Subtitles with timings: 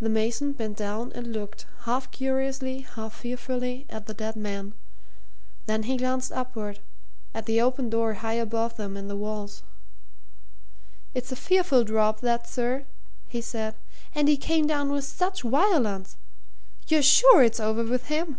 [0.00, 4.72] The mason bent down and looked, half curiously, half fearfully, at the dead man.
[5.66, 6.78] Then he glanced upward
[7.34, 9.64] at the open door high above them in the walls.
[11.12, 12.84] "It's a fearful drop, that, sir,"
[13.26, 13.74] he said.
[14.14, 16.16] "And he came down with such violence.
[16.86, 18.38] You're sure it's over with him?"